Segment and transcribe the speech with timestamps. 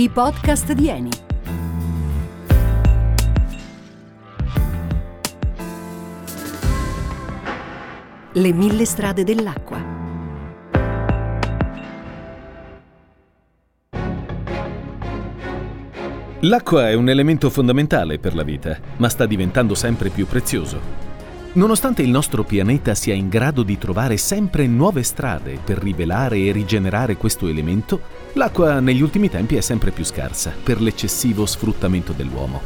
[0.00, 1.10] I podcast di Eni.
[8.34, 9.82] Le mille strade dell'acqua.
[16.42, 21.07] L'acqua è un elemento fondamentale per la vita, ma sta diventando sempre più prezioso.
[21.58, 26.52] Nonostante il nostro pianeta sia in grado di trovare sempre nuove strade per rivelare e
[26.52, 28.00] rigenerare questo elemento,
[28.34, 32.62] l'acqua negli ultimi tempi è sempre più scarsa per l'eccessivo sfruttamento dell'uomo.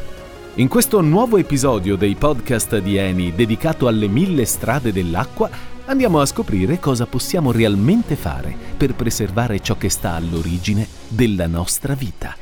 [0.57, 5.49] In questo nuovo episodio dei podcast di Eni dedicato alle mille strade dell'acqua,
[5.87, 11.95] andiamo a scoprire cosa possiamo realmente fare per preservare ciò che sta all'origine della nostra
[11.95, 12.37] vita.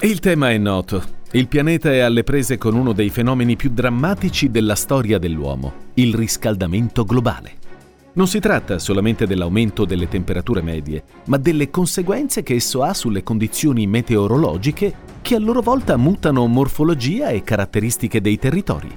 [0.00, 4.48] Il tema è noto, il pianeta è alle prese con uno dei fenomeni più drammatici
[4.48, 7.64] della storia dell'uomo, il riscaldamento globale.
[8.12, 13.24] Non si tratta solamente dell'aumento delle temperature medie, ma delle conseguenze che esso ha sulle
[13.24, 18.88] condizioni meteorologiche che a loro volta mutano morfologia e caratteristiche dei territori.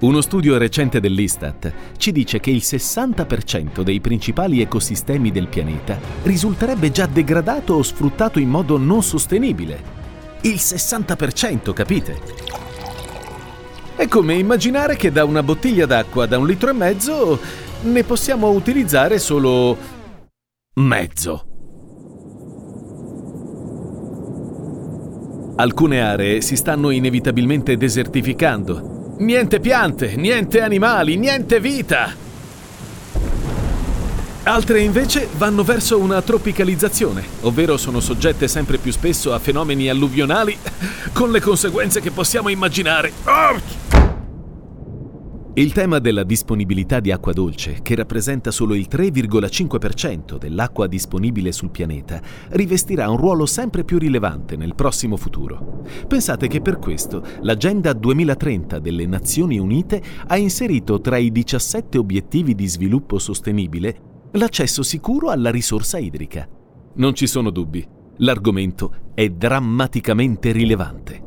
[0.00, 6.90] Uno studio recente dell'Istat ci dice che il 60% dei principali ecosistemi del pianeta risulterebbe
[6.90, 9.97] già degradato o sfruttato in modo non sostenibile
[10.42, 12.18] il 60%, capite?
[13.96, 17.38] È come immaginare che da una bottiglia d'acqua da un litro e mezzo
[17.82, 19.76] ne possiamo utilizzare solo
[20.74, 21.44] mezzo.
[25.56, 29.16] Alcune aree si stanno inevitabilmente desertificando.
[29.18, 32.27] Niente piante, niente animali, niente vita!
[34.48, 40.56] Altre invece vanno verso una tropicalizzazione, ovvero sono soggette sempre più spesso a fenomeni alluvionali
[41.12, 43.12] con le conseguenze che possiamo immaginare.
[45.52, 51.70] Il tema della disponibilità di acqua dolce, che rappresenta solo il 3,5% dell'acqua disponibile sul
[51.70, 52.18] pianeta,
[52.50, 55.82] rivestirà un ruolo sempre più rilevante nel prossimo futuro.
[56.06, 62.54] Pensate che per questo l'Agenda 2030 delle Nazioni Unite ha inserito tra i 17 obiettivi
[62.54, 66.48] di sviluppo sostenibile l'accesso sicuro alla risorsa idrica.
[66.94, 67.86] Non ci sono dubbi,
[68.18, 71.26] l'argomento è drammaticamente rilevante.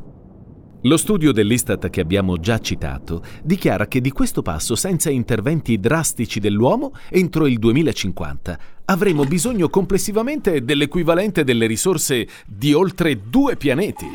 [0.86, 6.40] Lo studio dell'Istat che abbiamo già citato dichiara che di questo passo, senza interventi drastici
[6.40, 14.06] dell'uomo, entro il 2050 avremo bisogno complessivamente dell'equivalente delle risorse di oltre due pianeti.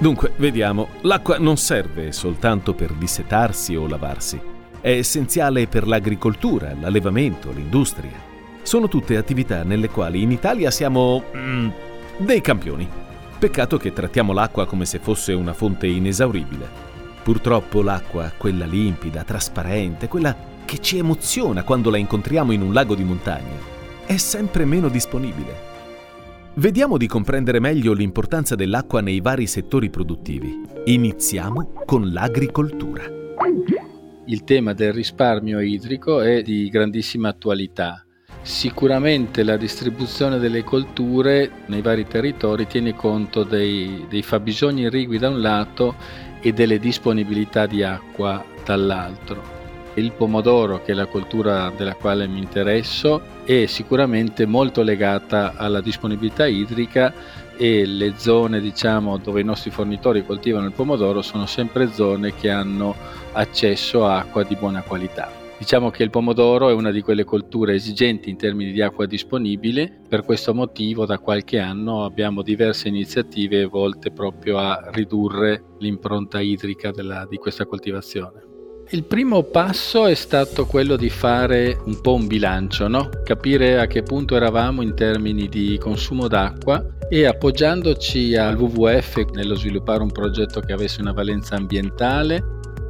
[0.00, 7.52] Dunque, vediamo, l'acqua non serve soltanto per dissetarsi o lavarsi è essenziale per l'agricoltura, l'allevamento,
[7.52, 8.28] l'industria.
[8.62, 11.68] Sono tutte attività nelle quali in Italia siamo mm,
[12.18, 12.88] dei campioni.
[13.38, 16.88] Peccato che trattiamo l'acqua come se fosse una fonte inesauribile.
[17.22, 22.94] Purtroppo l'acqua, quella limpida, trasparente, quella che ci emoziona quando la incontriamo in un lago
[22.94, 23.56] di montagna,
[24.06, 25.68] è sempre meno disponibile.
[26.54, 30.60] Vediamo di comprendere meglio l'importanza dell'acqua nei vari settori produttivi.
[30.84, 33.18] Iniziamo con l'agricoltura
[34.30, 38.04] il tema del risparmio idrico è di grandissima attualità.
[38.42, 45.28] Sicuramente la distribuzione delle colture nei vari territori tiene conto dei, dei fabbisogni irrigui da
[45.28, 45.96] un lato
[46.40, 49.59] e delle disponibilità di acqua dall'altro.
[49.94, 55.80] Il pomodoro, che è la coltura della quale mi interesso, è sicuramente molto legata alla
[55.80, 57.12] disponibilità idrica
[57.56, 62.48] e le zone diciamo, dove i nostri fornitori coltivano il pomodoro sono sempre zone che
[62.50, 62.94] hanno
[63.32, 65.30] accesso a acqua di buona qualità.
[65.58, 70.00] Diciamo che il pomodoro è una di quelle colture esigenti in termini di acqua disponibile,
[70.08, 76.92] per questo motivo da qualche anno abbiamo diverse iniziative volte proprio a ridurre l'impronta idrica
[76.92, 78.49] della, di questa coltivazione.
[78.92, 83.08] Il primo passo è stato quello di fare un po' un bilancio, no?
[83.22, 89.54] capire a che punto eravamo in termini di consumo d'acqua e appoggiandoci al WWF nello
[89.54, 92.42] sviluppare un progetto che avesse una valenza ambientale,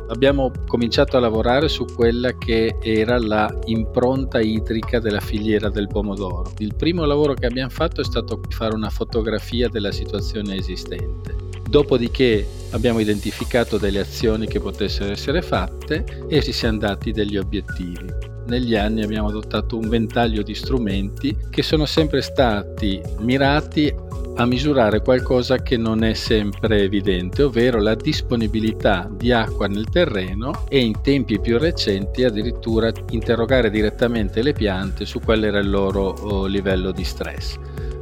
[0.08, 6.52] abbiamo cominciato a lavorare su quella che era la impronta idrica della filiera del pomodoro.
[6.60, 12.44] Il primo lavoro che abbiamo fatto è stato fare una fotografia della situazione esistente Dopodiché
[12.72, 18.12] abbiamo identificato delle azioni che potessero essere fatte e ci siamo dati degli obiettivi.
[18.48, 23.94] Negli anni abbiamo adottato un ventaglio di strumenti che sono sempre stati mirati
[24.34, 30.64] a misurare qualcosa che non è sempre evidente, ovvero la disponibilità di acqua nel terreno
[30.68, 36.08] e in tempi più recenti addirittura interrogare direttamente le piante su qual era il loro
[36.08, 37.58] oh, livello di stress.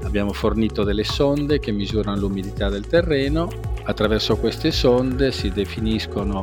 [0.09, 3.51] Abbiamo fornito delle sonde che misurano l'umidità del terreno,
[3.83, 6.43] attraverso queste sonde si definiscono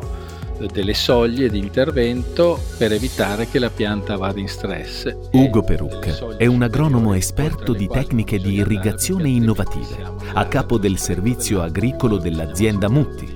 [0.72, 5.12] delle soglie di intervento per evitare che la pianta vada in stress.
[5.32, 11.64] Ugo Perucca è un agronomo esperto di tecniche di irrigazione innovative, a capo del servizio
[11.64, 13.36] agricolo dell'azienda Mutti.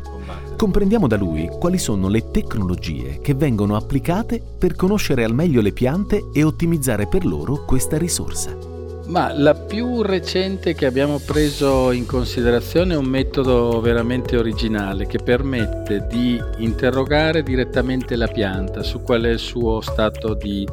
[0.55, 5.71] Comprendiamo da lui quali sono le tecnologie che vengono applicate per conoscere al meglio le
[5.71, 8.68] piante e ottimizzare per loro questa risorsa.
[9.09, 15.17] Ma la più recente che abbiamo preso in considerazione è un metodo veramente originale che
[15.17, 20.63] permette di interrogare direttamente la pianta su qual è il suo stato di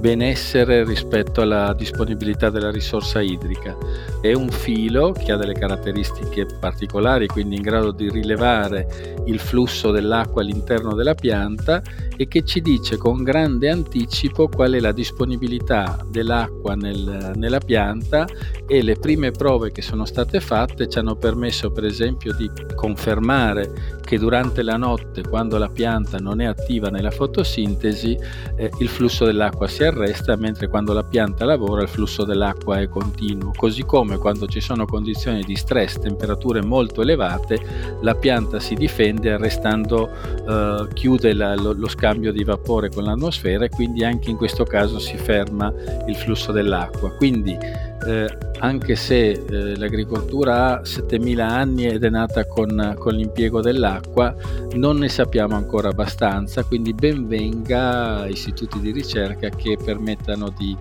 [0.00, 3.76] benessere rispetto alla disponibilità della risorsa idrica.
[4.20, 9.92] È un filo che ha delle caratteristiche particolari, quindi in grado di rilevare il flusso
[9.92, 11.80] dell'acqua all'interno della pianta
[12.16, 17.83] e che ci dice con grande anticipo qual è la disponibilità dell'acqua nel, nella pianta
[18.66, 24.00] e le prime prove che sono state fatte ci hanno permesso per esempio di confermare
[24.04, 28.16] che durante la notte quando la pianta non è attiva nella fotosintesi
[28.56, 32.88] eh, il flusso dell'acqua si arresta mentre quando la pianta lavora il flusso dell'acqua è
[32.88, 33.52] continuo.
[33.56, 37.58] Così come quando ci sono condizioni di stress temperature molto elevate
[38.00, 40.10] la pianta si difende arrestando
[40.48, 44.64] eh, chiude la, lo, lo scambio di vapore con l'atmosfera e quindi anche in questo
[44.64, 45.72] caso si ferma
[46.06, 47.10] il flusso dell'acqua.
[47.10, 47.56] Quindi
[48.06, 54.34] eh, anche se eh, l'agricoltura ha 7000 anni ed è nata con, con, l'impiego dell'acqua,
[54.74, 60.76] non ne sappiamo ancora abbastanza, quindi benvenga istituti di ricerca che permettano di,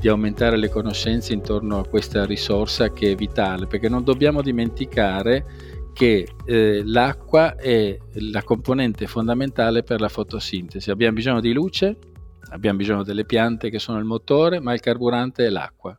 [0.00, 5.44] di aumentare le conoscenze intorno a questa risorsa che è vitale, perché non dobbiamo dimenticare
[5.92, 10.90] che eh, l'acqua è la componente fondamentale per la fotosintesi.
[10.90, 11.96] Abbiamo bisogno di luce,
[12.50, 15.96] abbiamo bisogno delle piante che sono il motore, ma il carburante è l'acqua.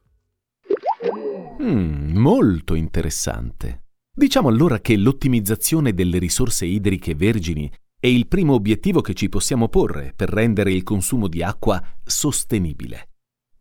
[1.66, 3.86] Mm, molto interessante.
[4.16, 9.68] Diciamo allora che l'ottimizzazione delle risorse idriche vergini è il primo obiettivo che ci possiamo
[9.68, 13.10] porre per rendere il consumo di acqua sostenibile.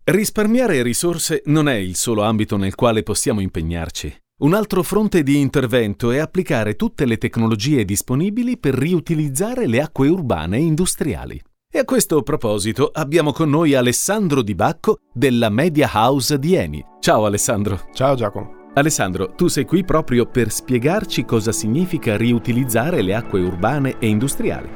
[0.05, 4.15] Risparmiare risorse non è il solo ambito nel quale possiamo impegnarci.
[4.43, 10.09] Un altro fronte di intervento è applicare tutte le tecnologie disponibili per riutilizzare le acque
[10.09, 11.43] urbane e industriali.
[11.77, 16.81] E a questo proposito abbiamo con noi Alessandro Di Bacco della Media House di Eni.
[17.01, 17.89] Ciao Alessandro.
[17.93, 18.69] Ciao Giacomo.
[18.75, 24.69] Alessandro, tu sei qui proprio per spiegarci cosa significa riutilizzare le acque urbane e industriali.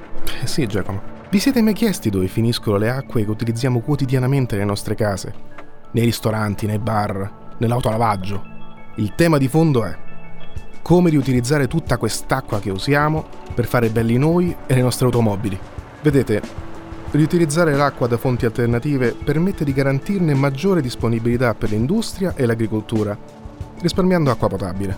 [0.43, 1.01] Eh sì Giacomo.
[1.31, 5.33] Vi siete mai chiesti dove finiscono le acque che utilizziamo quotidianamente nelle nostre case?
[5.93, 8.43] Nei ristoranti, nei bar, nell'autolavaggio?
[8.97, 9.97] Il tema di fondo è
[10.83, 13.25] come riutilizzare tutta quest'acqua che usiamo
[13.55, 15.57] per fare belli noi e le nostre automobili.
[16.03, 16.67] Vedete,
[17.11, 23.17] Riutilizzare l'acqua da fonti alternative permette di garantirne maggiore disponibilità per l'industria e l'agricoltura,
[23.81, 24.97] risparmiando acqua potabile.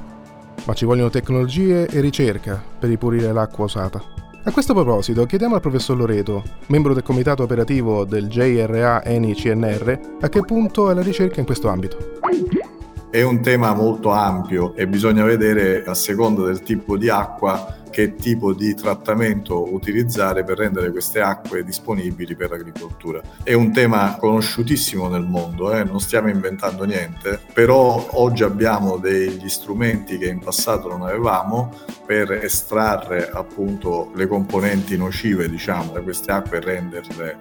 [0.64, 4.02] Ma ci vogliono tecnologie e ricerca per ripulire l'acqua usata.
[4.42, 10.00] A questo proposito chiediamo al professor Loreto, membro del comitato operativo del JRA ENI CNR,
[10.20, 12.18] a che punto è la ricerca in questo ambito.
[13.08, 18.14] È un tema molto ampio e bisogna vedere a seconda del tipo di acqua che
[18.14, 23.20] tipo di trattamento utilizzare per rendere queste acque disponibili per l'agricoltura.
[23.42, 25.84] È un tema conosciutissimo nel mondo, eh?
[25.84, 31.72] non stiamo inventando niente, però oggi abbiamo degli strumenti che in passato non avevamo
[32.06, 37.36] per estrarre appunto le componenti nocive diciamo da queste acque e renderle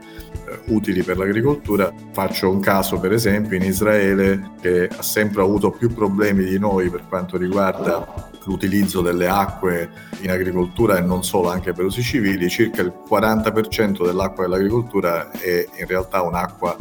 [0.45, 1.91] eh, utili per l'agricoltura.
[2.11, 6.89] Faccio un caso per esempio in Israele che ha sempre avuto più problemi di noi
[6.89, 9.89] per quanto riguarda l'utilizzo delle acque
[10.21, 15.65] in agricoltura e non solo, anche per usi civili, circa il 40% dell'acqua dell'agricoltura è
[15.77, 16.75] in realtà un'acqua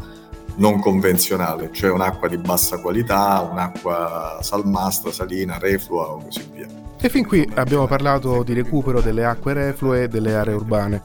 [0.57, 6.67] non convenzionale, cioè un'acqua di bassa qualità, un'acqua salmastra, salina, reflua o così via.
[7.00, 11.03] E fin qui abbiamo parlato di recupero delle acque reflue delle aree urbane.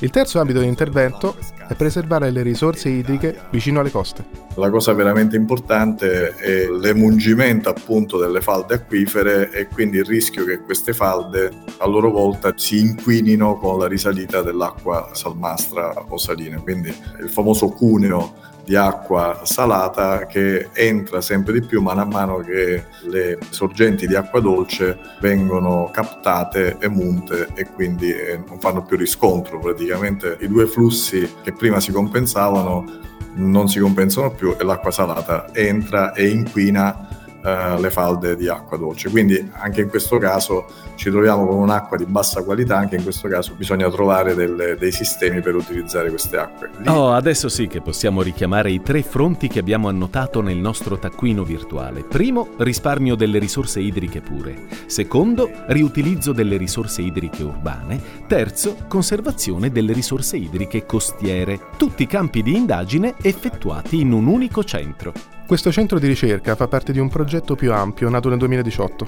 [0.00, 1.36] Il terzo ambito di intervento
[1.68, 4.24] è preservare le risorse idriche vicino alle coste.
[4.56, 10.60] La cosa veramente importante è l'emungimento appunto delle falde acquifere e quindi il rischio che
[10.60, 16.60] queste falde a loro volta si inquinino con la risalita dell'acqua salmastra o salina.
[16.60, 22.38] Quindi il famoso cuneo di acqua salata che entra sempre di più mano a mano
[22.38, 28.82] che le sorgenti di acqua dolce vengono captate e munte e quindi eh, non fanno
[28.82, 33.02] più riscontro praticamente i due flussi che prima si compensavano
[33.36, 38.78] non si compensano più e l'acqua salata entra e inquina eh, le falde di acqua
[38.78, 39.10] dolce.
[39.10, 43.28] Quindi anche in questo caso ci troviamo con un'acqua di bassa qualità, anche in questo
[43.28, 46.70] caso bisogna trovare delle, dei sistemi per utilizzare queste acque.
[46.78, 46.88] Lì...
[46.88, 51.44] Oh, adesso sì che possiamo richiamare i tre fronti che abbiamo annotato nel nostro taccuino
[51.44, 52.02] virtuale.
[52.02, 54.66] Primo, risparmio delle risorse idriche pure.
[54.86, 58.00] Secondo, riutilizzo delle risorse idriche urbane.
[58.26, 61.60] Terzo, conservazione delle risorse idriche costiere.
[61.76, 65.12] Tutti campi di indagine effettuati in un unico centro.
[65.46, 69.04] Questo centro di ricerca fa parte di un progetto più ampio nato nel 2018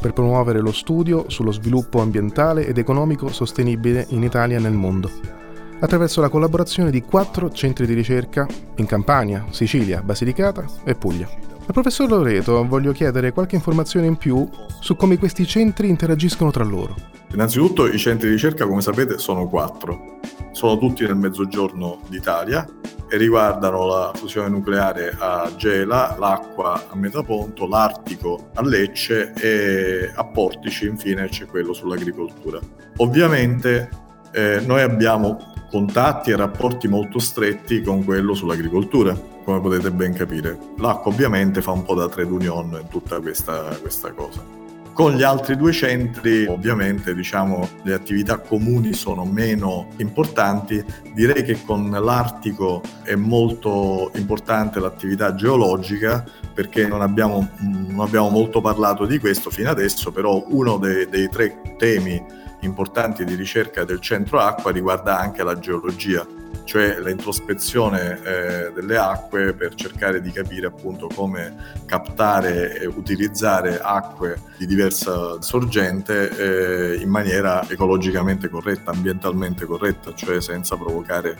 [0.00, 5.10] per promuovere lo studio sullo sviluppo ambientale ed economico sostenibile in Italia e nel mondo,
[5.80, 11.28] attraverso la collaborazione di quattro centri di ricerca in Campania, Sicilia, Basilicata e Puglia.
[11.66, 14.48] Al professor Loreto voglio chiedere qualche informazione in più
[14.80, 16.94] su come questi centri interagiscono tra loro.
[17.32, 20.20] Innanzitutto i centri di ricerca, come sapete, sono quattro.
[20.52, 22.64] Sono tutti nel mezzogiorno d'Italia
[23.16, 30.86] riguardano la fusione nucleare a Gela, l'acqua a Metaponto, l'Artico a Lecce e a Portici
[30.86, 32.58] infine c'è quello sull'agricoltura.
[32.98, 33.88] Ovviamente
[34.32, 40.58] eh, noi abbiamo contatti e rapporti molto stretti con quello sull'agricoltura, come potete ben capire.
[40.78, 44.63] L'acqua ovviamente fa un po' da trade union in tutta questa, questa cosa.
[44.94, 51.64] Con gli altri due centri ovviamente diciamo, le attività comuni sono meno importanti, direi che
[51.64, 56.24] con l'Artico è molto importante l'attività geologica
[56.54, 61.28] perché non abbiamo, non abbiamo molto parlato di questo fino adesso, però uno dei, dei
[61.28, 62.24] tre temi
[62.64, 66.26] importanti di ricerca del centro acqua riguarda anche la geologia
[66.64, 71.54] cioè l'introspezione eh, delle acque per cercare di capire appunto come
[71.84, 80.40] captare e utilizzare acque di diversa sorgente eh, in maniera ecologicamente corretta, ambientalmente corretta, cioè
[80.40, 81.36] senza provocare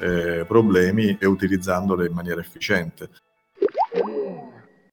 [0.00, 3.10] eh, problemi e utilizzandole in maniera efficiente.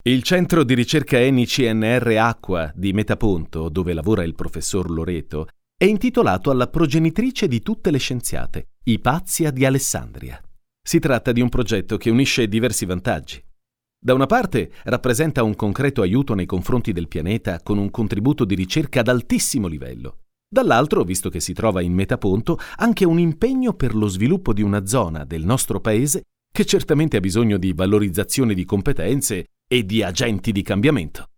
[0.02, 5.48] Il centro di ricerca ENI CNR Acqua di Metaponto, dove lavora il professor Loreto,
[5.80, 10.38] è intitolato alla progenitrice di tutte le scienziate, Ipazia di Alessandria.
[10.86, 13.42] Si tratta di un progetto che unisce diversi vantaggi.
[13.98, 18.56] Da una parte rappresenta un concreto aiuto nei confronti del pianeta con un contributo di
[18.56, 20.24] ricerca ad altissimo livello.
[20.50, 24.86] Dall'altro, visto che si trova in metaponto, anche un impegno per lo sviluppo di una
[24.86, 30.52] zona del nostro paese che certamente ha bisogno di valorizzazione di competenze e di agenti
[30.52, 31.29] di cambiamento.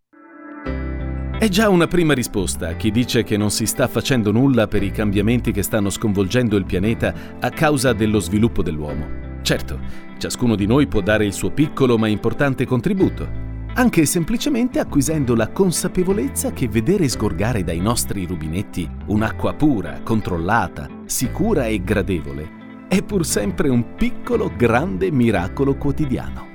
[1.42, 4.84] È già una prima risposta a chi dice che non si sta facendo nulla per
[4.84, 9.40] i cambiamenti che stanno sconvolgendo il pianeta a causa dello sviluppo dell'uomo.
[9.42, 9.80] Certo,
[10.20, 13.28] ciascuno di noi può dare il suo piccolo ma importante contributo,
[13.74, 21.66] anche semplicemente acquisendo la consapevolezza che vedere sgorgare dai nostri rubinetti un'acqua pura, controllata, sicura
[21.66, 26.46] e gradevole è pur sempre un piccolo grande miracolo quotidiano.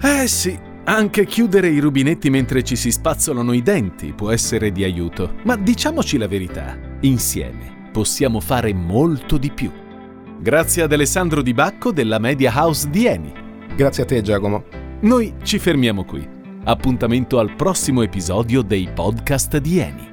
[0.00, 4.82] Eh sì, anche chiudere i rubinetti mentre ci si spazzolano i denti può essere di
[4.84, 9.70] aiuto, ma diciamoci la verità, insieme possiamo fare molto di più.
[10.40, 13.32] Grazie ad Alessandro Di Bacco della Media House di Eni.
[13.76, 14.64] Grazie a te Giacomo.
[15.02, 16.26] Noi ci fermiamo qui.
[16.64, 20.10] Appuntamento al prossimo episodio dei podcast di Eni.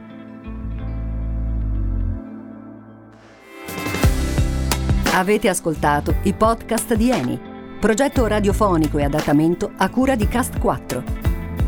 [5.13, 7.48] Avete ascoltato i podcast di Eni
[7.79, 11.01] Progetto radiofonico e adattamento a cura di Cast 4.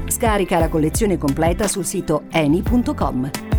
[0.08, 3.51] Scarica la collezione completa sul sito eni.com.